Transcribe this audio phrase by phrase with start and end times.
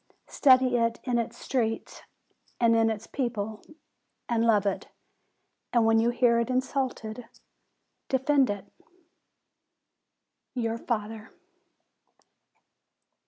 [0.29, 2.01] Study it in its streets
[2.59, 3.61] and in its people,
[4.27, 4.87] and love it;
[5.71, 7.29] and when you hear it insulted,
[8.09, 8.65] defend it.
[10.55, 11.29] YOUR FATHER.